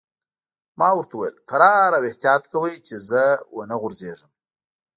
ما 0.79 0.89
ورته 0.97 1.13
وویل: 1.15 1.35
کرار 1.49 1.91
او 1.97 2.03
احتیاط 2.09 2.43
کوئ، 2.51 2.75
چې 2.87 2.95
زه 3.09 3.23
و 3.53 3.57
نه 3.69 3.75
غورځېږم. 3.81 4.29